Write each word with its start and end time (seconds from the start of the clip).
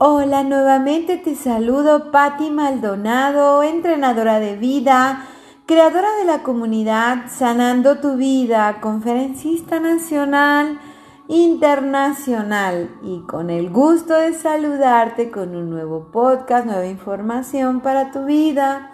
Hola, 0.00 0.44
nuevamente 0.44 1.16
te 1.16 1.34
saludo 1.34 2.12
Patti 2.12 2.50
Maldonado, 2.50 3.64
entrenadora 3.64 4.38
de 4.38 4.54
vida, 4.54 5.26
creadora 5.66 6.06
de 6.20 6.24
la 6.24 6.44
comunidad 6.44 7.24
Sanando 7.28 7.98
tu 7.98 8.14
vida, 8.14 8.80
conferencista 8.80 9.80
nacional, 9.80 10.78
internacional 11.26 12.96
y 13.02 13.22
con 13.22 13.50
el 13.50 13.70
gusto 13.70 14.14
de 14.14 14.34
saludarte 14.34 15.32
con 15.32 15.56
un 15.56 15.68
nuevo 15.68 16.12
podcast, 16.12 16.66
nueva 16.66 16.86
información 16.86 17.80
para 17.80 18.12
tu 18.12 18.24
vida. 18.24 18.92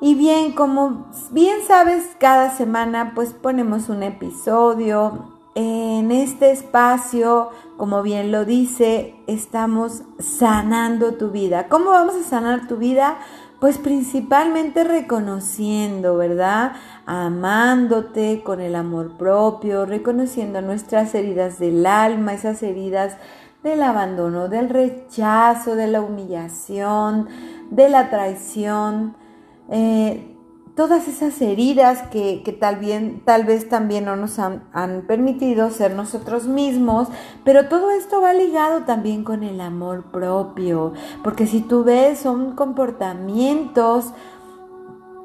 Y 0.00 0.14
bien, 0.14 0.52
como 0.52 1.10
bien 1.30 1.58
sabes, 1.68 2.16
cada 2.18 2.56
semana 2.56 3.12
pues 3.14 3.34
ponemos 3.34 3.90
un 3.90 4.02
episodio 4.02 5.29
en 5.54 6.12
este 6.12 6.52
espacio, 6.52 7.50
como 7.76 8.02
bien 8.02 8.30
lo 8.30 8.44
dice, 8.44 9.16
estamos 9.26 10.02
sanando 10.18 11.14
tu 11.14 11.30
vida. 11.30 11.68
¿Cómo 11.68 11.90
vamos 11.90 12.14
a 12.14 12.22
sanar 12.22 12.68
tu 12.68 12.76
vida? 12.76 13.18
Pues 13.58 13.76
principalmente 13.76 14.84
reconociendo, 14.84 16.16
¿verdad? 16.16 16.72
Amándote 17.04 18.42
con 18.42 18.60
el 18.60 18.74
amor 18.74 19.16
propio, 19.16 19.86
reconociendo 19.86 20.62
nuestras 20.62 21.14
heridas 21.14 21.58
del 21.58 21.84
alma, 21.84 22.32
esas 22.32 22.62
heridas 22.62 23.16
del 23.62 23.82
abandono, 23.82 24.48
del 24.48 24.70
rechazo, 24.70 25.74
de 25.74 25.88
la 25.88 26.00
humillación, 26.00 27.28
de 27.70 27.88
la 27.88 28.08
traición. 28.08 29.16
Eh, 29.68 30.36
todas 30.80 31.08
esas 31.08 31.38
heridas 31.42 32.04
que, 32.10 32.56
tal, 32.58 32.76
bien, 32.76 33.20
tal 33.26 33.44
vez 33.44 33.68
también 33.68 34.06
no 34.06 34.16
nos 34.16 34.38
han, 34.38 34.62
han, 34.72 35.02
permitido 35.02 35.68
ser 35.68 35.94
nosotros 35.94 36.46
mismos, 36.46 37.08
pero 37.44 37.68
todo 37.68 37.90
esto 37.90 38.22
va 38.22 38.32
ligado 38.32 38.84
también 38.84 39.22
con 39.22 39.42
el 39.42 39.60
amor 39.60 40.04
propio, 40.04 40.94
porque 41.22 41.46
si 41.46 41.60
tú 41.60 41.84
ves 41.84 42.20
son 42.20 42.56
comportamientos 42.56 44.14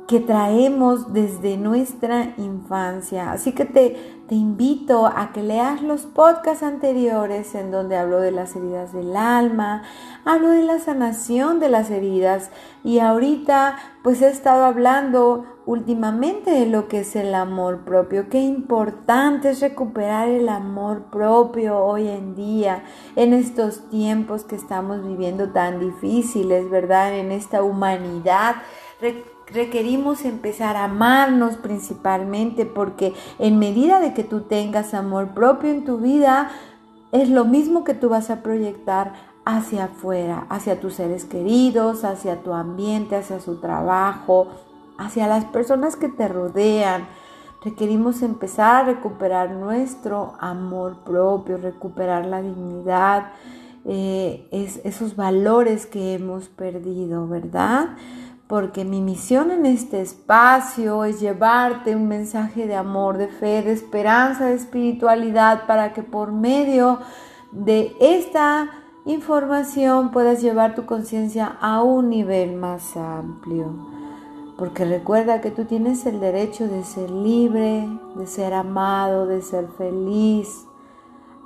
que 0.10 0.20
traemos 0.20 1.14
desde 1.14 1.56
nuestra 1.56 2.34
infancia. 2.38 3.32
Así 3.32 3.54
que 3.54 3.64
te, 3.64 4.15
te 4.28 4.36
invito 4.36 5.06
a 5.06 5.32
que 5.34 5.44
leas 5.44 5.84
los 5.84 6.02
podcasts 6.02 6.64
anteriores 6.64 7.54
en 7.54 7.70
donde 7.70 7.96
hablo 7.96 8.20
de 8.20 8.32
las 8.32 8.56
heridas 8.56 8.92
del 8.92 9.16
alma, 9.16 9.84
hablo 10.24 10.50
de 10.50 10.64
la 10.64 10.80
sanación 10.80 11.60
de 11.60 11.70
las 11.70 11.92
heridas 11.92 12.50
y 12.84 13.00
ahorita 13.00 13.78
pues 14.04 14.22
he 14.22 14.30
estado 14.30 14.66
hablando 14.66 15.46
últimamente 15.68 16.52
de 16.52 16.66
lo 16.66 16.88
que 16.88 17.02
es 17.02 17.16
el 17.16 17.36
amor 17.36 17.86
propio. 17.86 18.30
Qué 18.30 18.40
importante 18.40 19.52
es 19.52 19.62
recuperar 19.62 20.28
el 20.30 20.50
amor 20.50 21.04
propio 21.12 21.78
hoy 21.78 22.08
en 22.08 22.36
día, 22.36 22.84
en 23.16 23.34
estos 23.34 23.90
tiempos 23.90 24.44
que 24.44 24.56
estamos 24.56 25.06
viviendo 25.06 25.50
tan 25.50 25.80
difíciles, 25.80 26.70
¿verdad? 26.70 27.16
En 27.16 27.32
esta 27.32 27.62
humanidad 27.62 28.56
requerimos 29.48 30.26
empezar 30.26 30.76
a 30.76 30.86
amarnos 30.86 31.58
principalmente 31.58 32.66
porque 32.66 33.14
en 33.40 33.60
medida 33.60 34.00
de 34.00 34.14
que 34.14 34.24
tú 34.24 34.42
tengas 34.42 34.94
amor 34.94 35.30
propio 35.30 35.72
en 35.72 35.86
tu 35.86 35.98
vida, 35.98 36.50
es 37.12 37.30
lo 37.30 37.46
mismo 37.46 37.84
que 37.84 37.94
tú 37.94 38.10
vas 38.10 38.30
a 38.30 38.42
proyectar 38.42 39.14
hacia 39.46 39.86
afuera, 39.86 40.48
hacia 40.50 40.80
tus 40.80 40.96
seres 40.96 41.24
queridos, 41.26 42.04
hacia 42.04 42.42
tu 42.42 42.54
ambiente, 42.54 43.16
hacia 43.16 43.40
su 43.40 43.60
trabajo, 43.60 44.48
hacia 44.98 45.28
las 45.28 45.46
personas 45.46 45.96
que 45.96 46.10
te 46.10 46.28
rodean. 46.28 47.08
Requerimos 47.64 48.22
empezar 48.22 48.84
a 48.84 48.86
recuperar 48.86 49.52
nuestro 49.52 50.34
amor 50.40 50.98
propio, 51.06 51.58
recuperar 51.58 52.26
la 52.26 52.42
dignidad, 52.42 53.32
eh, 53.86 54.48
esos 54.84 55.16
valores 55.16 55.86
que 55.86 56.16
hemos 56.16 56.50
perdido, 56.50 57.28
¿verdad? 57.28 57.90
Porque 58.48 58.86
mi 58.86 59.02
misión 59.02 59.50
en 59.50 59.66
este 59.66 60.02
espacio 60.02 61.04
es 61.04 61.20
llevarte 61.20 61.96
un 61.96 62.08
mensaje 62.08 62.68
de 62.68 62.76
amor, 62.76 63.18
de 63.18 63.28
fe, 63.28 63.64
de 63.64 63.72
esperanza, 63.72 64.46
de 64.46 64.54
espiritualidad, 64.54 65.66
para 65.66 65.94
que 65.94 66.04
por 66.04 66.32
medio 66.32 67.00
de 67.52 67.96
esta 68.00 68.70
información 69.06 70.12
puedas 70.12 70.42
llevar 70.42 70.76
tu 70.76 70.86
conciencia 70.86 71.58
a 71.60 71.82
un 71.82 72.10
nivel 72.10 72.56
más 72.56 72.96
amplio. 72.96 73.74
Porque 74.58 74.86
recuerda 74.86 75.42
que 75.42 75.52
tú 75.52 75.66
tienes 75.66 76.06
el 76.06 76.20
derecho 76.20 76.68
de 76.68 76.84
ser 76.84 77.10
libre, 77.10 77.90
de 78.16 78.28
ser 78.28 78.54
amado, 78.54 79.26
de 79.26 79.42
ser 79.42 79.68
feliz, 79.78 80.66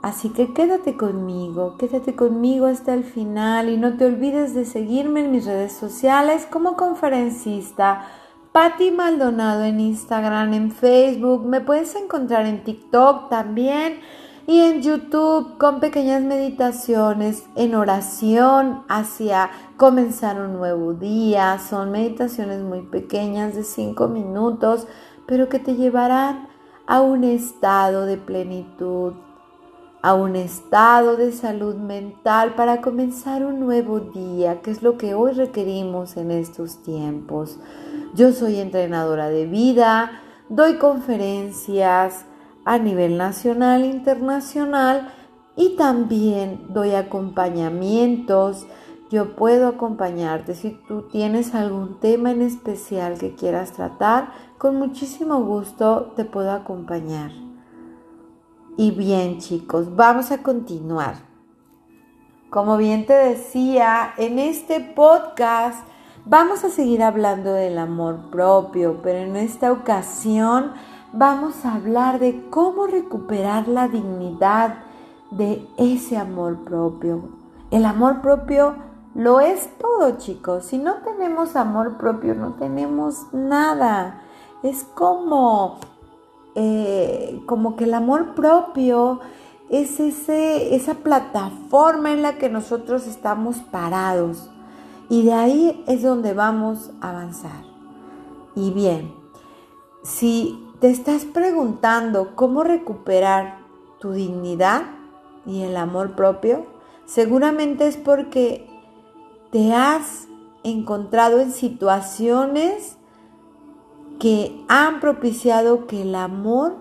Así 0.01 0.29
que 0.29 0.53
quédate 0.53 0.95
conmigo, 0.95 1.75
quédate 1.77 2.15
conmigo 2.15 2.67
hasta 2.67 2.93
el 2.93 3.03
final 3.03 3.69
y 3.69 3.77
no 3.77 3.97
te 3.97 4.05
olvides 4.05 4.53
de 4.53 4.63
seguirme 4.63 5.25
en 5.25 5.31
mis 5.31 5.45
redes 5.45 5.73
sociales 5.73 6.47
como 6.49 6.77
conferencista. 6.77 8.05
Patti 8.53 8.91
Maldonado 8.91 9.63
en 9.63 9.79
Instagram, 9.81 10.53
en 10.53 10.71
Facebook, 10.71 11.45
me 11.45 11.59
puedes 11.59 11.95
encontrar 11.95 12.45
en 12.45 12.63
TikTok 12.63 13.29
también 13.29 13.99
y 14.47 14.61
en 14.61 14.81
YouTube 14.81 15.57
con 15.59 15.79
pequeñas 15.79 16.23
meditaciones 16.23 17.43
en 17.55 17.75
oración 17.75 18.83
hacia 18.87 19.51
comenzar 19.77 20.41
un 20.41 20.53
nuevo 20.53 20.93
día. 20.93 21.59
Son 21.59 21.91
meditaciones 21.91 22.63
muy 22.63 22.81
pequeñas 22.81 23.53
de 23.53 23.63
5 23.63 24.07
minutos, 24.07 24.87
pero 25.27 25.49
que 25.49 25.59
te 25.59 25.75
llevarán 25.75 26.47
a 26.87 27.01
un 27.01 27.23
estado 27.23 28.07
de 28.07 28.17
plenitud, 28.17 29.13
a 30.01 30.13
un 30.13 30.35
estado 30.35 31.17
de 31.17 31.31
salud 31.31 31.75
mental 31.75 32.55
para 32.55 32.81
comenzar 32.81 33.45
un 33.45 33.59
nuevo 33.59 33.99
día, 33.99 34.61
que 34.61 34.71
es 34.71 34.81
lo 34.81 34.97
que 34.97 35.13
hoy 35.13 35.33
requerimos 35.33 36.15
en 36.15 36.31
estos 36.31 36.81
tiempos. 36.83 37.59
Yo 38.15 38.31
soy 38.31 38.59
entrenadora 38.59 39.29
de 39.29 39.45
vida, 39.45 40.11
doy 40.47 40.77
conferencias 40.77 42.25
a 42.63 42.77
nivel 42.77 43.17
nacional 43.17 43.83
e 43.83 43.87
internacional 43.87 45.13
y 45.57 45.75
también 45.75 46.67
doy 46.69 46.95
acompañamientos. 46.95 48.67
Yo 49.11 49.35
puedo 49.35 49.67
acompañarte 49.67 50.55
si 50.55 50.79
tú 50.87 51.07
tienes 51.11 51.53
algún 51.55 51.99
tema 51.99 52.31
en 52.31 52.41
especial 52.41 53.17
que 53.17 53.35
quieras 53.35 53.73
tratar, 53.73 54.29
con 54.57 54.77
muchísimo 54.77 55.43
gusto 55.43 56.13
te 56.15 56.23
puedo 56.23 56.51
acompañar. 56.51 57.48
Y 58.79 58.91
bien 58.91 59.39
chicos, 59.39 59.93
vamos 59.97 60.31
a 60.31 60.41
continuar. 60.41 61.15
Como 62.49 62.77
bien 62.77 63.05
te 63.05 63.11
decía, 63.11 64.13
en 64.15 64.39
este 64.39 64.79
podcast 64.79 65.85
vamos 66.23 66.63
a 66.63 66.69
seguir 66.69 67.03
hablando 67.03 67.51
del 67.51 67.77
amor 67.77 68.29
propio, 68.31 69.01
pero 69.03 69.19
en 69.19 69.35
esta 69.35 69.73
ocasión 69.73 70.71
vamos 71.11 71.65
a 71.65 71.75
hablar 71.75 72.19
de 72.19 72.47
cómo 72.49 72.87
recuperar 72.87 73.67
la 73.67 73.89
dignidad 73.89 74.75
de 75.29 75.67
ese 75.75 76.15
amor 76.15 76.63
propio. 76.63 77.23
El 77.71 77.83
amor 77.83 78.21
propio 78.21 78.75
lo 79.13 79.41
es 79.41 79.77
todo 79.77 80.17
chicos. 80.19 80.63
Si 80.63 80.77
no 80.77 81.01
tenemos 81.03 81.57
amor 81.57 81.97
propio, 81.97 82.33
no 82.33 82.53
tenemos 82.53 83.25
nada. 83.33 84.21
Es 84.63 84.85
como 84.85 85.79
eh, 86.55 87.41
como 87.45 87.75
que 87.75 87.85
el 87.85 87.93
amor 87.93 88.35
propio 88.35 89.19
es 89.69 89.99
ese, 89.99 90.75
esa 90.75 90.95
plataforma 90.95 92.11
en 92.11 92.21
la 92.21 92.37
que 92.37 92.49
nosotros 92.49 93.07
estamos 93.07 93.57
parados. 93.57 94.49
Y 95.09 95.23
de 95.23 95.33
ahí 95.33 95.83
es 95.87 96.01
donde 96.01 96.33
vamos 96.33 96.91
a 97.01 97.09
avanzar. 97.09 97.63
Y 98.55 98.71
bien, 98.71 99.13
si 100.03 100.67
te 100.79 100.89
estás 100.89 101.25
preguntando 101.25 102.35
cómo 102.35 102.63
recuperar 102.63 103.59
tu 103.99 104.11
dignidad 104.11 104.83
y 105.45 105.63
el 105.63 105.77
amor 105.77 106.15
propio, 106.15 106.65
seguramente 107.05 107.87
es 107.87 107.97
porque 107.97 108.67
te 109.51 109.73
has 109.73 110.27
encontrado 110.63 111.39
en 111.39 111.51
situaciones 111.51 112.98
que 114.19 114.63
han 114.67 114.99
propiciado 114.99 115.87
que 115.87 116.01
el 116.01 116.13
amor 116.15 116.75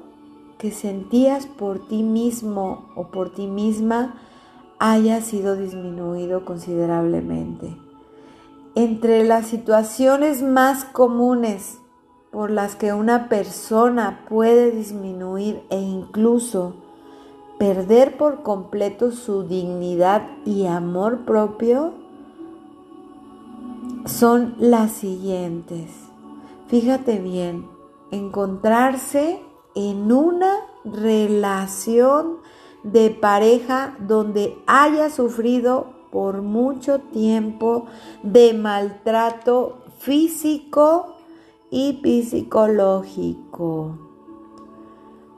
que 0.59 0.73
sentías 0.73 1.47
por 1.47 1.87
ti 1.87 2.03
mismo 2.03 2.91
o 2.97 3.09
por 3.09 3.31
ti 3.31 3.47
misma 3.47 4.15
haya 4.81 5.21
sido 5.21 5.57
disminuido 5.57 6.45
considerablemente. 6.45 7.77
Entre 8.75 9.25
las 9.25 9.47
situaciones 9.47 10.43
más 10.43 10.85
comunes 10.85 11.79
por 12.31 12.51
las 12.51 12.77
que 12.77 12.93
una 12.93 13.29
persona 13.29 14.25
puede 14.29 14.71
disminuir 14.73 15.63
e 15.71 15.81
incluso 15.81 16.75
perder 17.59 18.17
por 18.17 18.43
completo 18.43 19.11
su 19.11 19.45
dignidad 19.45 20.29
y 20.45 20.67
amor 20.67 21.25
propio 21.25 21.93
son 24.05 24.55
las 24.59 24.93
siguientes. 24.93 26.08
Fíjate 26.69 27.19
bien, 27.19 27.67
encontrarse 28.11 29.43
en 29.75 30.13
una 30.13 30.53
relación 30.85 32.41
de 32.83 33.09
pareja 33.09 33.97
donde 34.07 34.59
haya 34.67 35.09
sufrido 35.09 35.87
por 36.13 36.43
mucho 36.43 37.01
tiempo 37.01 37.87
de 38.23 38.53
maltrato 38.53 39.79
físico 39.99 41.17
y 41.71 42.03
psicológico. 42.23 43.99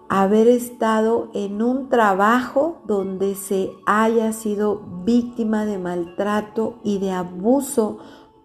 Haber 0.09 0.49
estado 0.49 1.29
en 1.33 1.63
un 1.63 1.89
trabajo 1.89 2.79
donde 2.87 3.37
se 3.37 3.71
haya 3.87 4.33
sido 4.33 4.83
víctima 5.05 5.65
de 5.65 5.79
maltrato 5.79 6.81
y 6.83 6.99
de 6.99 7.13
abuso 7.13 7.99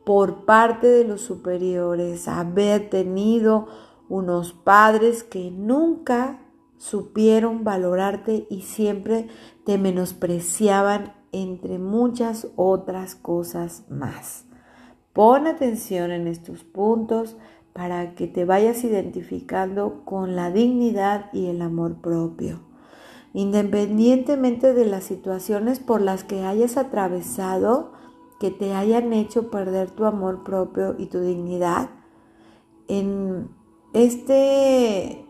por 0.06 0.46
parte 0.46 0.88
de 0.88 1.04
los 1.04 1.22
superiores. 1.22 2.28
Haber 2.28 2.90
tenido 2.90 3.68
unos 4.08 4.54
padres 4.54 5.24
que 5.24 5.52
nunca 5.52 6.40
supieron 6.78 7.64
valorarte 7.64 8.48
y 8.50 8.62
siempre 8.62 9.28
te 9.66 9.78
menospreciaban 9.78 11.14
entre 11.32 11.80
muchas 11.80 12.48
otras 12.56 13.16
cosas 13.16 13.84
más. 13.90 14.46
Pon 15.12 15.48
atención 15.48 16.12
en 16.12 16.28
estos 16.28 16.64
puntos 16.64 17.38
para 17.74 18.16
que 18.16 18.28
te 18.28 18.46
vayas 18.46 18.84
identificando 18.84 20.04
con 20.06 20.36
la 20.36 20.52
dignidad 20.52 21.30
y 21.34 21.48
el 21.48 21.62
amor 21.62 22.00
propio. 22.02 22.62
Independientemente 23.34 24.74
de 24.74 24.86
las 24.86 25.04
situaciones 25.04 25.80
por 25.80 26.00
las 26.02 26.24
que 26.24 26.44
hayas 26.44 26.78
atravesado, 26.78 27.95
que 28.40 28.52
te 28.52 28.74
hayan 28.74 29.14
hecho 29.14 29.50
perder 29.50 29.92
tu 29.92 30.06
amor 30.06 30.44
propio 30.44 30.96
y 30.98 31.08
tu 31.08 31.20
dignidad, 31.20 31.90
en 32.88 33.50
este 33.94 35.26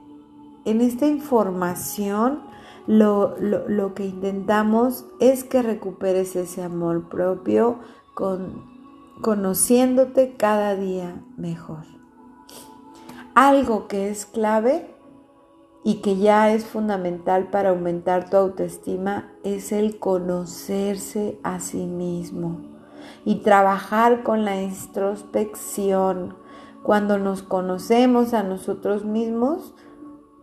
en 0.65 0.81
esta 0.81 1.05
información 1.05 2.41
lo, 2.87 3.93
que 3.95 4.05
intentamos 4.05 5.05
es 5.19 5.43
que 5.43 5.61
recuperes 5.61 6.35
ese 6.35 6.63
amor 6.63 7.07
propio 7.07 7.79
con, 8.15 8.63
conociéndote 9.21 10.35
cada 10.37 10.75
día 10.75 11.23
mejor. 11.37 11.85
Algo 13.35 13.87
que 13.87 14.09
es 14.09 14.25
clave 14.25 14.95
y 15.83 16.01
que 16.01 16.17
ya 16.17 16.51
es 16.51 16.65
fundamental 16.65 17.49
para 17.49 17.69
aumentar 17.69 18.29
tu 18.29 18.37
autoestima 18.37 19.31
es 19.43 19.71
el 19.71 19.99
conocerse 19.99 21.39
a 21.43 21.59
sí 21.59 21.85
mismo 21.85 22.74
y 23.25 23.37
trabajar 23.37 24.23
con 24.23 24.45
la 24.45 24.61
introspección. 24.61 26.35
Cuando 26.83 27.17
nos 27.17 27.41
conocemos 27.41 28.33
a 28.33 28.43
nosotros 28.43 29.03
mismos, 29.03 29.73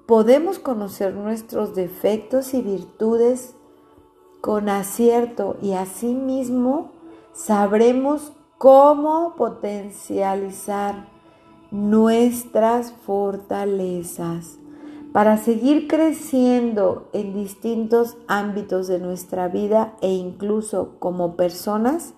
podemos 0.07 0.59
conocer 0.59 1.15
nuestros 1.15 1.75
defectos 1.75 2.53
y 2.53 2.61
virtudes 2.61 3.55
con 4.41 4.69
acierto 4.69 5.57
y 5.63 5.73
asimismo 5.73 6.91
sabremos 7.33 8.33
cómo 8.59 9.35
potencializar 9.37 11.09
nuestras 11.71 12.93
fortalezas 12.93 14.59
para 15.13 15.37
seguir 15.37 15.89
creciendo 15.89 17.09
en 17.13 17.35
distintos 17.35 18.17
ámbitos 18.29 18.89
de 18.89 18.99
nuestra 18.99 19.49
vida 19.49 19.95
e 20.01 20.13
incluso 20.13 20.97
como 20.99 21.37
personas, 21.37 22.15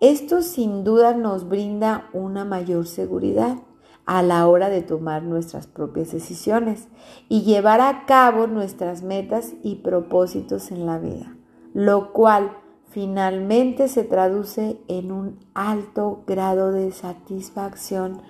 esto 0.00 0.42
sin 0.42 0.84
duda 0.84 1.14
nos 1.14 1.48
brinda 1.48 2.08
una 2.12 2.44
mayor 2.44 2.86
seguridad 2.86 3.58
a 4.06 4.22
la 4.22 4.46
hora 4.46 4.70
de 4.70 4.80
tomar 4.80 5.22
nuestras 5.22 5.66
propias 5.66 6.12
decisiones 6.12 6.88
y 7.28 7.42
llevar 7.42 7.80
a 7.80 8.06
cabo 8.06 8.46
nuestras 8.46 9.02
metas 9.02 9.54
y 9.62 9.76
propósitos 9.76 10.70
en 10.70 10.86
la 10.86 10.98
vida, 10.98 11.36
lo 11.74 12.12
cual 12.12 12.56
finalmente 12.88 13.88
se 13.88 14.04
traduce 14.04 14.80
en 14.88 15.12
un 15.12 15.38
alto 15.52 16.22
grado 16.26 16.72
de 16.72 16.90
satisfacción 16.92 18.22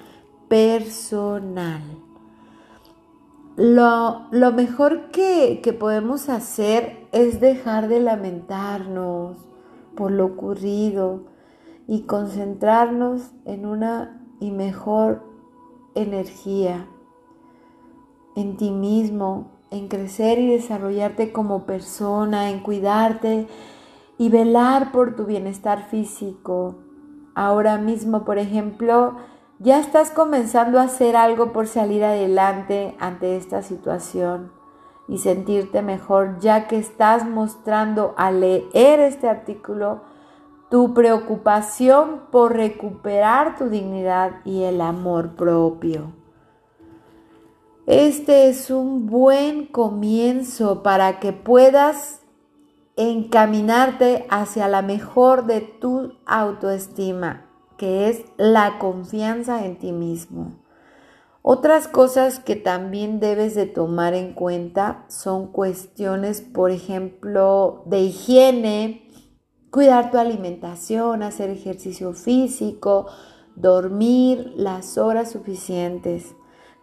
personal. 0.48 1.82
Lo, 3.56 4.26
mejor 4.52 5.10
que, 5.10 5.60
que 5.62 5.72
podemos 5.72 6.28
hacer 6.28 7.06
es 7.12 7.40
dejar 7.40 7.88
de 7.88 8.00
lamentarnos 8.00 9.36
por 9.94 10.12
lo 10.12 10.26
ocurrido 10.26 11.37
y 11.88 12.02
concentrarnos 12.02 13.32
en 13.46 13.66
una 13.66 14.22
y 14.38 14.52
mejor 14.52 15.24
energía 15.94 16.86
en 18.36 18.56
ti 18.56 18.70
mismo, 18.70 19.50
en 19.70 19.88
crecer 19.88 20.38
y 20.38 20.46
desarrollarte 20.48 21.32
como 21.32 21.64
persona, 21.64 22.50
en 22.50 22.60
cuidarte 22.60 23.48
y 24.18 24.28
velar 24.28 24.92
por 24.92 25.16
tu 25.16 25.24
bienestar 25.24 25.88
físico. 25.88 26.76
Ahora 27.34 27.78
mismo, 27.78 28.24
por 28.24 28.38
ejemplo, 28.38 29.16
ya 29.58 29.80
estás 29.80 30.10
comenzando 30.10 30.78
a 30.78 30.84
hacer 30.84 31.16
algo 31.16 31.52
por 31.52 31.66
salir 31.66 32.04
adelante 32.04 32.96
ante 33.00 33.36
esta 33.36 33.62
situación 33.62 34.52
y 35.08 35.18
sentirte 35.18 35.82
mejor, 35.82 36.38
ya 36.38 36.68
que 36.68 36.76
estás 36.76 37.26
mostrando 37.26 38.14
al 38.18 38.40
leer 38.40 39.00
este 39.00 39.28
artículo 39.28 40.02
tu 40.70 40.92
preocupación 40.92 42.22
por 42.30 42.54
recuperar 42.54 43.56
tu 43.56 43.68
dignidad 43.68 44.44
y 44.44 44.64
el 44.64 44.80
amor 44.80 45.34
propio. 45.34 46.12
Este 47.86 48.48
es 48.48 48.70
un 48.70 49.06
buen 49.06 49.64
comienzo 49.64 50.82
para 50.82 51.20
que 51.20 51.32
puedas 51.32 52.20
encaminarte 52.96 54.26
hacia 54.28 54.68
la 54.68 54.82
mejor 54.82 55.46
de 55.46 55.62
tu 55.62 56.12
autoestima, 56.26 57.46
que 57.78 58.10
es 58.10 58.24
la 58.36 58.78
confianza 58.78 59.64
en 59.64 59.78
ti 59.78 59.92
mismo. 59.92 60.58
Otras 61.40 61.88
cosas 61.88 62.40
que 62.40 62.56
también 62.56 63.20
debes 63.20 63.54
de 63.54 63.64
tomar 63.64 64.12
en 64.12 64.34
cuenta 64.34 65.06
son 65.08 65.46
cuestiones, 65.46 66.42
por 66.42 66.70
ejemplo, 66.70 67.84
de 67.86 68.00
higiene, 68.00 69.07
Cuidar 69.70 70.10
tu 70.10 70.18
alimentación, 70.18 71.22
hacer 71.22 71.50
ejercicio 71.50 72.14
físico, 72.14 73.06
dormir 73.54 74.52
las 74.56 74.96
horas 74.96 75.30
suficientes, 75.30 76.34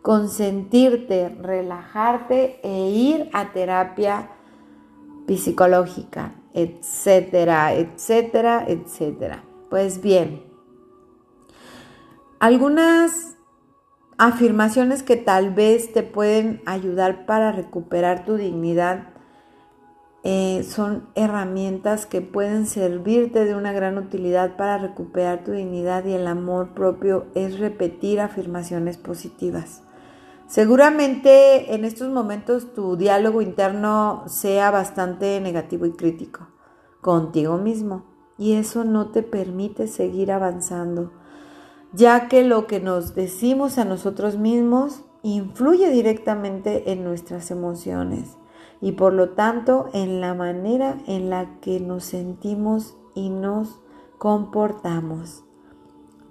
consentirte, 0.03 1.29
relajarte 1.29 2.59
e 2.63 2.89
ir 2.91 3.29
a 3.33 3.53
terapia 3.53 4.29
psicológica, 5.27 6.35
etcétera, 6.53 7.73
etcétera, 7.73 8.65
etcétera. 8.67 9.43
Pues 9.71 10.01
bien, 10.01 10.43
algunas 12.39 13.35
afirmaciones 14.19 15.01
que 15.01 15.15
tal 15.15 15.55
vez 15.55 15.91
te 15.91 16.03
pueden 16.03 16.61
ayudar 16.67 17.25
para 17.25 17.51
recuperar 17.51 18.25
tu 18.25 18.35
dignidad 18.35 19.14
eh, 20.27 20.63
son 20.63 21.07
herramientas 21.13 22.07
que 22.07 22.19
pueden 22.19 22.65
servirte 22.65 23.45
de 23.45 23.53
una 23.53 23.73
gran 23.73 23.99
utilidad 23.99 24.57
para 24.57 24.79
recuperar 24.79 25.43
tu 25.43 25.51
dignidad 25.51 26.03
y 26.03 26.13
el 26.13 26.25
amor 26.25 26.73
propio 26.73 27.27
es 27.35 27.59
repetir 27.59 28.19
afirmaciones 28.19 28.97
positivas. 28.97 29.83
Seguramente 30.47 31.75
en 31.75 31.85
estos 31.85 32.09
momentos 32.09 32.73
tu 32.73 32.97
diálogo 32.97 33.43
interno 33.43 34.23
sea 34.25 34.71
bastante 34.71 35.39
negativo 35.41 35.85
y 35.85 35.91
crítico 35.91 36.47
contigo 37.01 37.59
mismo 37.59 38.05
y 38.39 38.53
eso 38.53 38.83
no 38.83 39.11
te 39.11 39.21
permite 39.21 39.85
seguir 39.85 40.31
avanzando, 40.31 41.11
ya 41.93 42.29
que 42.29 42.43
lo 42.43 42.65
que 42.65 42.79
nos 42.79 43.13
decimos 43.13 43.77
a 43.77 43.85
nosotros 43.85 44.39
mismos 44.39 45.03
influye 45.21 45.91
directamente 45.91 46.91
en 46.91 47.03
nuestras 47.03 47.51
emociones 47.51 48.37
y 48.85 48.91
por 48.91 49.13
lo 49.13 49.29
tanto 49.29 49.89
en 49.93 50.21
la 50.21 50.35
manera 50.35 50.99
en 51.07 51.31
la 51.31 51.59
que 51.59 51.79
nos 51.79 52.03
sentimos 52.03 52.95
y 53.15 53.29
nos 53.31 53.79
comportamos. 54.19 55.43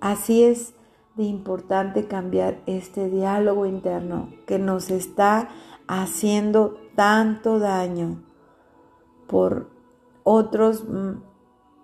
Así 0.00 0.44
es 0.44 0.72
de 1.16 1.24
importante 1.24 2.06
cambiar 2.06 2.62
este 2.66 3.10
diálogo 3.10 3.66
interno 3.66 4.28
que 4.46 4.60
nos 4.60 4.92
está 4.92 5.48
haciendo 5.88 6.78
tanto 6.94 7.58
daño 7.58 8.22
por 9.26 9.68
otros, 10.22 10.84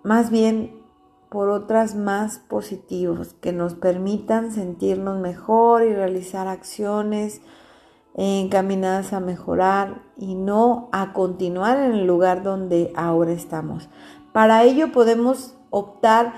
más 0.03 0.31
bien 0.31 0.81
por 1.29 1.49
otras 1.49 1.95
más 1.95 2.39
positivos 2.39 3.33
que 3.41 3.51
nos 3.51 3.73
permitan 3.73 4.53
sentirnos 4.53 5.19
mejor 5.19 5.83
y 5.83 5.93
realizar 5.93 6.47
acciones 6.47 7.41
encaminadas 8.15 9.13
a 9.13 9.19
mejorar 9.19 10.01
y 10.17 10.35
no 10.35 10.89
a 10.91 11.13
continuar 11.13 11.77
en 11.77 11.93
el 11.93 12.05
lugar 12.05 12.43
donde 12.43 12.91
ahora 12.95 13.31
estamos. 13.31 13.89
Para 14.33 14.63
ello 14.63 14.91
podemos 14.91 15.55
optar 15.69 16.33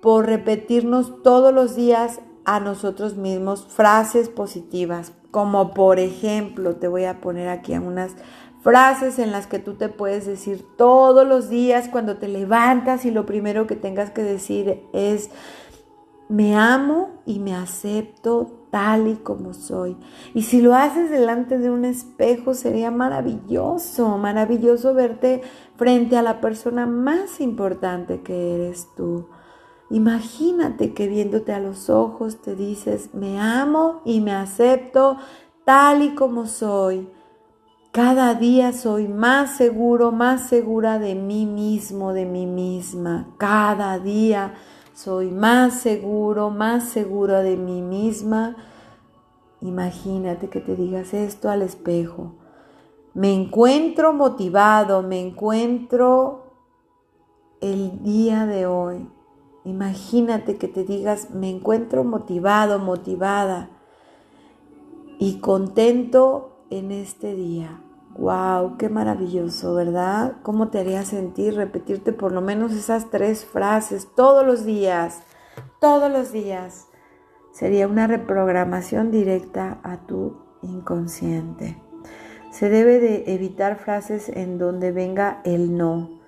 por 0.00 0.26
repetirnos 0.26 1.22
todos 1.22 1.52
los 1.52 1.74
días 1.76 2.20
a 2.44 2.60
nosotros 2.60 3.16
mismos 3.16 3.66
frases 3.68 4.28
positivas, 4.28 5.12
como 5.30 5.74
por 5.74 5.98
ejemplo, 5.98 6.76
te 6.76 6.88
voy 6.88 7.04
a 7.04 7.20
poner 7.20 7.48
aquí 7.48 7.74
unas 7.74 8.12
frases 8.62 9.18
en 9.18 9.32
las 9.32 9.46
que 9.46 9.58
tú 9.58 9.74
te 9.74 9.88
puedes 9.88 10.26
decir 10.26 10.64
todos 10.76 11.26
los 11.26 11.48
días 11.48 11.88
cuando 11.88 12.16
te 12.16 12.28
levantas 12.28 13.04
y 13.04 13.10
lo 13.10 13.26
primero 13.26 13.66
que 13.66 13.76
tengas 13.76 14.10
que 14.10 14.22
decir 14.22 14.82
es, 14.92 15.30
me 16.28 16.56
amo 16.56 17.10
y 17.26 17.38
me 17.38 17.54
acepto 17.54 18.57
tal 18.70 19.08
y 19.08 19.16
como 19.16 19.54
soy. 19.54 19.96
Y 20.34 20.42
si 20.42 20.60
lo 20.60 20.74
haces 20.74 21.10
delante 21.10 21.58
de 21.58 21.70
un 21.70 21.84
espejo 21.84 22.54
sería 22.54 22.90
maravilloso, 22.90 24.18
maravilloso 24.18 24.94
verte 24.94 25.42
frente 25.76 26.16
a 26.16 26.22
la 26.22 26.40
persona 26.40 26.86
más 26.86 27.40
importante 27.40 28.22
que 28.22 28.54
eres 28.54 28.88
tú. 28.96 29.28
Imagínate 29.90 30.92
que 30.92 31.08
viéndote 31.08 31.52
a 31.52 31.60
los 31.60 31.88
ojos 31.88 32.42
te 32.42 32.54
dices, 32.54 33.14
me 33.14 33.40
amo 33.40 34.02
y 34.04 34.20
me 34.20 34.32
acepto 34.32 35.16
tal 35.64 36.02
y 36.02 36.14
como 36.14 36.46
soy. 36.46 37.08
Cada 37.90 38.34
día 38.34 38.74
soy 38.74 39.08
más 39.08 39.56
seguro, 39.56 40.12
más 40.12 40.48
segura 40.48 40.98
de 40.98 41.14
mí 41.14 41.46
mismo, 41.46 42.12
de 42.12 42.26
mí 42.26 42.46
misma. 42.46 43.34
Cada 43.38 43.98
día 43.98 44.54
soy 44.98 45.30
más 45.30 45.74
seguro, 45.80 46.50
más 46.50 46.88
segura 46.88 47.42
de 47.42 47.56
mí 47.56 47.82
misma. 47.82 48.56
Imagínate 49.60 50.48
que 50.48 50.60
te 50.60 50.74
digas 50.74 51.14
esto 51.14 51.50
al 51.50 51.62
espejo. 51.62 52.32
Me 53.14 53.32
encuentro 53.32 54.12
motivado, 54.12 55.04
me 55.04 55.20
encuentro 55.20 56.52
el 57.60 58.02
día 58.02 58.44
de 58.46 58.66
hoy. 58.66 59.08
Imagínate 59.64 60.56
que 60.56 60.66
te 60.66 60.82
digas, 60.82 61.30
me 61.30 61.48
encuentro 61.48 62.02
motivado, 62.02 62.80
motivada 62.80 63.70
y 65.20 65.38
contento 65.38 66.64
en 66.70 66.90
este 66.90 67.36
día. 67.36 67.84
¡Wow! 68.16 68.76
¡Qué 68.78 68.88
maravilloso, 68.88 69.74
¿verdad? 69.74 70.36
¿Cómo 70.42 70.68
te 70.68 70.80
haría 70.80 71.04
sentir 71.04 71.54
repetirte 71.54 72.12
por 72.12 72.32
lo 72.32 72.40
menos 72.40 72.72
esas 72.72 73.10
tres 73.10 73.44
frases 73.44 74.08
todos 74.14 74.46
los 74.46 74.64
días? 74.64 75.22
Todos 75.80 76.10
los 76.10 76.32
días. 76.32 76.88
Sería 77.52 77.86
una 77.88 78.06
reprogramación 78.06 79.10
directa 79.10 79.78
a 79.82 79.98
tu 80.06 80.36
inconsciente. 80.62 81.80
Se 82.50 82.68
debe 82.68 82.98
de 82.98 83.34
evitar 83.34 83.76
frases 83.76 84.28
en 84.28 84.58
donde 84.58 84.90
venga 84.90 85.40
el 85.44 85.76
no, 85.76 86.18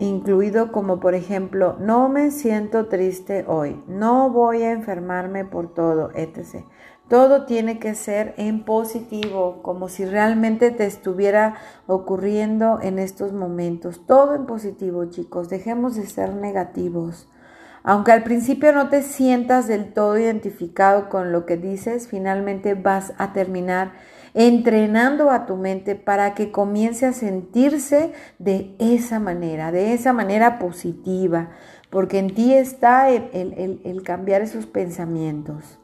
incluido 0.00 0.72
como 0.72 0.98
por 0.98 1.14
ejemplo, 1.14 1.76
no 1.78 2.08
me 2.08 2.30
siento 2.30 2.86
triste 2.86 3.44
hoy, 3.46 3.82
no 3.86 4.30
voy 4.30 4.62
a 4.62 4.72
enfermarme 4.72 5.44
por 5.44 5.72
todo, 5.74 6.10
etc. 6.14 6.64
Todo 7.10 7.44
tiene 7.44 7.80
que 7.80 7.96
ser 7.96 8.34
en 8.36 8.62
positivo, 8.62 9.62
como 9.62 9.88
si 9.88 10.04
realmente 10.04 10.70
te 10.70 10.86
estuviera 10.86 11.56
ocurriendo 11.88 12.78
en 12.80 13.00
estos 13.00 13.32
momentos. 13.32 14.06
Todo 14.06 14.36
en 14.36 14.46
positivo, 14.46 15.06
chicos. 15.06 15.48
Dejemos 15.48 15.96
de 15.96 16.06
ser 16.06 16.32
negativos. 16.32 17.28
Aunque 17.82 18.12
al 18.12 18.22
principio 18.22 18.72
no 18.72 18.90
te 18.90 19.02
sientas 19.02 19.66
del 19.66 19.92
todo 19.92 20.20
identificado 20.20 21.08
con 21.08 21.32
lo 21.32 21.46
que 21.46 21.56
dices, 21.56 22.06
finalmente 22.06 22.74
vas 22.74 23.12
a 23.18 23.32
terminar 23.32 23.90
entrenando 24.32 25.32
a 25.32 25.46
tu 25.46 25.56
mente 25.56 25.96
para 25.96 26.34
que 26.34 26.52
comience 26.52 27.06
a 27.06 27.12
sentirse 27.12 28.12
de 28.38 28.76
esa 28.78 29.18
manera, 29.18 29.72
de 29.72 29.94
esa 29.94 30.12
manera 30.12 30.60
positiva, 30.60 31.48
porque 31.90 32.20
en 32.20 32.32
ti 32.36 32.54
está 32.54 33.10
el, 33.10 34.02
cambiar 34.04 34.42
esos 34.42 34.66
pensamientos. 34.66 35.79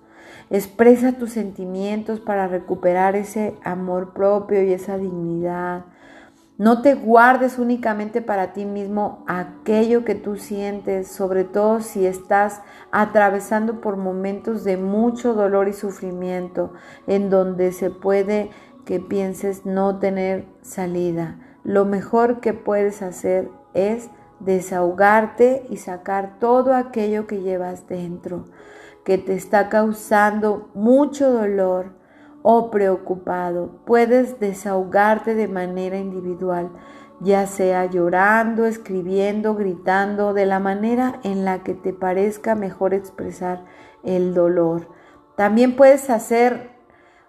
Expresa 0.48 1.12
tus 1.12 1.32
sentimientos 1.32 2.20
para 2.20 2.46
recuperar 2.46 3.16
ese 3.16 3.56
amor 3.64 4.12
propio 4.12 4.62
y 4.62 4.72
esa 4.72 4.96
dignidad. 4.96 5.86
No 6.56 6.82
te 6.82 6.94
guardes 6.94 7.58
únicamente 7.58 8.22
para 8.22 8.52
ti 8.52 8.64
mismo 8.64 9.24
aquello 9.26 10.04
que 10.04 10.14
tú 10.14 10.36
sientes, 10.36 11.08
sobre 11.08 11.42
todo 11.42 11.80
si 11.80 12.06
estás 12.06 12.62
atravesando 12.92 13.80
por 13.80 13.96
momentos 13.96 14.62
de 14.62 14.76
mucho 14.76 15.34
dolor 15.34 15.68
y 15.68 15.72
sufrimiento, 15.72 16.72
en 17.08 17.28
donde 17.28 17.72
se 17.72 17.90
puede 17.90 18.50
que 18.84 19.00
pienses 19.00 19.66
no 19.66 19.98
tener 19.98 20.46
salida. 20.62 21.40
Lo 21.64 21.84
mejor 21.84 22.38
que 22.40 22.54
puedes 22.54 23.02
hacer 23.02 23.50
es 23.74 24.08
desahogarte 24.38 25.66
y 25.68 25.78
sacar 25.78 26.38
todo 26.38 26.72
aquello 26.72 27.26
que 27.26 27.42
llevas 27.42 27.88
dentro 27.88 28.44
que 29.06 29.18
te 29.18 29.34
está 29.34 29.68
causando 29.68 30.68
mucho 30.74 31.30
dolor 31.30 31.92
o 32.42 32.72
preocupado. 32.72 33.78
Puedes 33.86 34.40
desahogarte 34.40 35.36
de 35.36 35.46
manera 35.46 35.96
individual, 35.96 36.72
ya 37.20 37.46
sea 37.46 37.86
llorando, 37.86 38.66
escribiendo, 38.66 39.54
gritando, 39.54 40.34
de 40.34 40.44
la 40.44 40.58
manera 40.58 41.20
en 41.22 41.44
la 41.44 41.62
que 41.62 41.72
te 41.74 41.92
parezca 41.92 42.56
mejor 42.56 42.94
expresar 42.94 43.64
el 44.02 44.34
dolor. 44.34 44.88
También 45.36 45.76
puedes 45.76 46.10
hacer 46.10 46.75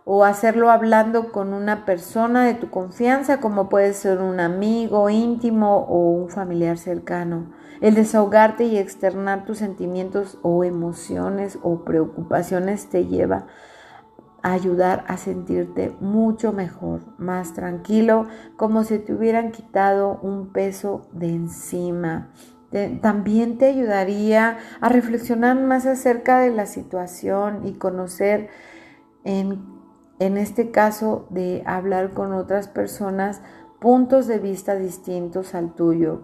o 0.09 0.23
hacerlo 0.23 0.71
hablando 0.71 1.33
con 1.33 1.51
una 1.51 1.83
persona 1.83 2.45
de 2.45 2.53
tu 2.53 2.69
confianza, 2.69 3.41
como 3.41 3.67
puede 3.67 3.91
ser 3.91 4.19
un 4.19 4.39
amigo 4.39 5.09
íntimo 5.09 5.79
o 5.79 6.11
un 6.11 6.29
familiar 6.29 6.77
cercano. 6.77 7.51
El 7.81 7.93
desahogarte 7.93 8.63
y 8.63 8.77
externar 8.77 9.43
tus 9.43 9.57
sentimientos 9.57 10.39
o 10.43 10.63
emociones 10.63 11.59
o 11.61 11.83
preocupaciones 11.83 12.89
te 12.89 13.05
lleva 13.05 13.47
a 14.43 14.53
ayudar 14.53 15.03
a 15.09 15.17
sentirte 15.17 15.93
mucho 15.99 16.53
mejor, 16.53 17.01
más 17.17 17.53
tranquilo, 17.53 18.27
como 18.55 18.85
si 18.85 18.99
te 18.99 19.13
hubieran 19.13 19.51
quitado 19.51 20.21
un 20.21 20.53
peso 20.53 21.01
de 21.11 21.31
encima. 21.31 22.29
también 23.01 23.57
te 23.57 23.65
ayudaría 23.65 24.57
a 24.79 24.87
reflexionar 24.87 25.59
más 25.59 25.85
acerca 25.85 26.39
de 26.39 26.51
la 26.51 26.65
situación 26.65 27.67
y 27.67 27.73
conocer 27.73 28.47
en, 29.25 29.76
en 30.19 30.38
este 30.38 30.71
caso 30.71 31.27
de 31.29 31.63
hablar 31.65 32.12
con 32.12 32.33
otras 32.33 32.67
personas 32.67 33.41
puntos 33.79 34.27
de 34.27 34.39
vista 34.39 34.75
distintos 34.75 35.53
al 35.53 35.74
tuyo 35.75 36.21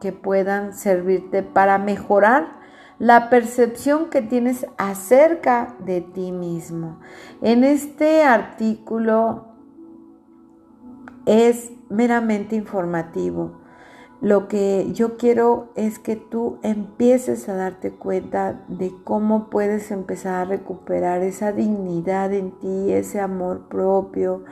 que 0.00 0.12
puedan 0.12 0.74
servirte 0.74 1.42
para 1.42 1.78
mejorar 1.78 2.62
la 2.98 3.28
percepción 3.30 4.08
que 4.10 4.22
tienes 4.22 4.66
acerca 4.78 5.74
de 5.80 6.00
ti 6.00 6.30
mismo. 6.30 7.00
En 7.42 7.64
este 7.64 8.22
artículo 8.22 9.46
es 11.26 11.72
meramente 11.88 12.54
informativo. 12.54 13.63
Lo 14.24 14.48
que 14.48 14.90
yo 14.94 15.18
quiero 15.18 15.68
es 15.74 15.98
que 15.98 16.16
tú 16.16 16.56
empieces 16.62 17.46
a 17.50 17.56
darte 17.56 17.90
cuenta 17.90 18.64
de 18.68 18.90
cómo 19.04 19.50
puedes 19.50 19.90
empezar 19.90 20.36
a 20.36 20.44
recuperar 20.46 21.22
esa 21.22 21.52
dignidad 21.52 22.32
en 22.32 22.52
ti, 22.52 22.90
ese 22.90 23.20
amor 23.20 23.68
propio, 23.68 24.42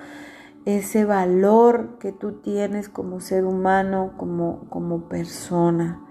ese 0.66 1.06
valor 1.06 1.96
que 2.00 2.12
tú 2.12 2.32
tienes 2.32 2.90
como 2.90 3.20
ser 3.20 3.46
humano, 3.46 4.12
como, 4.18 4.68
como 4.68 5.08
persona. 5.08 6.02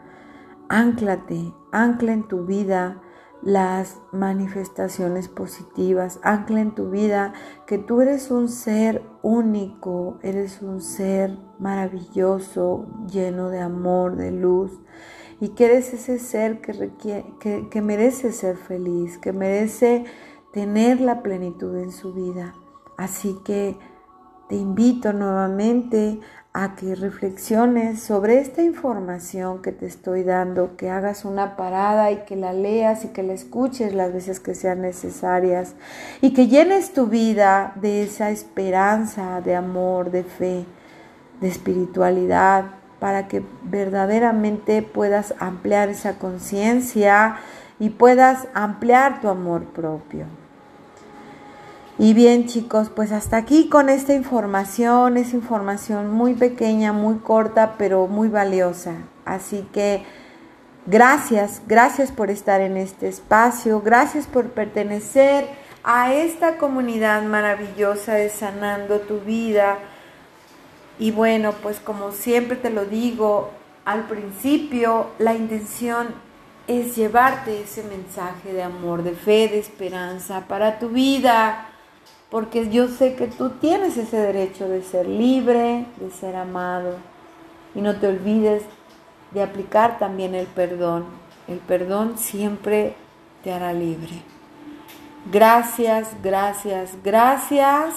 Ánclate, 0.68 1.54
ancla 1.72 2.14
en 2.14 2.28
tu 2.28 2.48
vida 2.48 3.00
las 3.42 4.00
manifestaciones 4.12 5.28
positivas, 5.28 6.20
ancla 6.24 6.62
en 6.62 6.76
tu 6.76 6.92
vida 6.92 7.34
que 7.66 7.78
tú 7.78 8.02
eres 8.02 8.30
un 8.30 8.50
ser 8.50 9.02
único, 9.24 10.20
eres 10.22 10.62
un 10.62 10.82
ser 10.82 11.38
maravilloso, 11.60 12.86
lleno 13.12 13.50
de 13.50 13.60
amor, 13.60 14.16
de 14.16 14.32
luz, 14.32 14.72
y 15.40 15.50
que 15.50 15.66
eres 15.66 15.94
ese 15.94 16.20
ser 16.20 16.62
que, 16.62 16.92
que, 17.40 17.68
que 17.70 17.82
merece 17.82 18.32
ser 18.32 18.58
feliz, 18.58 19.18
que 19.18 19.34
merece 19.34 20.06
tener 20.54 21.02
la 21.02 21.24
plenitud 21.24 21.76
en 21.78 21.92
su 21.92 22.14
vida. 22.14 22.54
Así 22.98 23.40
que 23.44 23.78
te 24.50 24.56
invito 24.56 25.14
nuevamente 25.14 26.20
a 26.54 26.76
que 26.76 26.96
reflexiones 26.96 28.04
sobre 28.04 28.40
esta 28.40 28.62
información 28.62 29.62
que 29.62 29.72
te 29.72 29.86
estoy 29.86 30.24
dando, 30.24 30.76
que 30.76 30.90
hagas 30.90 31.24
una 31.24 31.56
parada 31.56 32.12
y 32.12 32.18
que 32.26 32.36
la 32.36 32.52
leas 32.52 33.06
y 33.06 33.10
que 33.10 33.24
la 33.24 33.34
escuches 33.34 33.94
las 33.94 34.12
veces 34.12 34.42
que 34.42 34.54
sean 34.54 34.82
necesarias 34.82 35.76
y 36.20 36.34
que 36.34 36.48
llenes 36.48 36.94
tu 36.94 37.08
vida 37.08 37.72
de 37.76 38.04
esa 38.04 38.32
esperanza, 38.32 39.40
de 39.40 39.56
amor, 39.56 40.12
de 40.12 40.26
fe, 40.26 40.66
de 41.40 41.48
espiritualidad, 41.48 42.66
para 43.00 43.30
que 43.30 43.44
verdaderamente 43.64 44.82
puedas 44.82 45.34
ampliar 45.40 45.88
esa 45.88 46.20
conciencia 46.20 47.38
y 47.80 47.92
puedas 47.92 48.48
ampliar 48.54 49.22
tu 49.22 49.30
amor 49.30 49.64
propio. 49.64 50.41
Y 51.98 52.14
bien 52.14 52.48
chicos, 52.48 52.90
pues 52.90 53.12
hasta 53.12 53.38
aquí 53.38 53.70
con 53.70 53.90
esta 53.90 54.14
información, 54.14 55.18
es 55.18 55.34
información 55.34 56.10
muy 56.10 56.34
pequeña, 56.34 56.94
muy 56.94 57.18
corta, 57.18 57.76
pero 57.78 58.08
muy 58.08 58.28
valiosa. 58.28 58.96
Así 59.26 59.68
que 59.72 60.04
gracias, 60.88 61.62
gracias 61.68 62.12
por 62.12 62.32
estar 62.32 62.62
en 62.62 62.78
este 62.78 63.08
espacio, 63.08 63.82
gracias 63.82 64.26
por 64.26 64.50
pertenecer 64.50 65.46
a 65.84 66.14
esta 66.14 66.58
comunidad 66.58 67.24
maravillosa 67.24 68.14
de 68.14 68.30
Sanando 68.30 69.00
tu 69.02 69.20
vida, 69.20 69.78
Y 71.00 71.10
bueno, 71.10 71.54
pues 71.64 71.80
como 71.80 72.12
siempre 72.12 72.56
te 72.56 72.70
lo 72.70 72.86
digo 72.86 73.50
al 73.86 74.04
principio, 74.04 75.08
la 75.18 75.34
intención 75.34 76.10
es 76.68 76.96
llevarte 76.96 77.62
ese 77.64 77.82
mensaje 77.84 78.54
de 78.54 78.62
amor, 78.62 79.02
de 79.02 79.14
fe, 79.14 79.48
de 79.48 79.58
esperanza 79.58 80.46
para 80.48 80.78
tu 80.78 80.90
vida, 80.90 81.71
porque 82.32 82.70
yo 82.70 82.88
sé 82.88 83.16
que 83.16 83.28
tú 83.28 83.50
tienes 83.50 83.98
ese 83.98 84.16
derecho 84.16 84.68
de 84.70 84.82
ser 84.82 85.06
libre, 85.06 85.86
de 85.98 86.10
ser 86.10 86.38
amado. 86.38 86.96
Y 87.76 87.82
no 87.82 87.98
te 87.98 88.08
olvides 88.08 88.64
de 89.32 89.44
aplicar 89.44 90.00
también 90.00 90.34
el 90.34 90.48
perdón. 90.48 91.06
El 91.50 91.60
perdón 91.60 92.18
siempre 92.18 92.96
te 93.44 93.52
hará 93.52 93.74
libre. 93.74 94.24
Gracias, 95.30 96.16
gracias, 96.24 96.98
gracias 97.04 97.94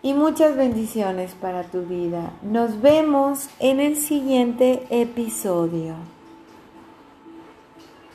y 0.00 0.14
muchas 0.14 0.56
bendiciones 0.56 1.34
para 1.34 1.64
tu 1.64 1.82
vida. 1.82 2.32
Nos 2.42 2.80
vemos 2.80 3.50
en 3.60 3.78
el 3.78 3.96
siguiente 3.96 4.86
episodio. 4.88 6.13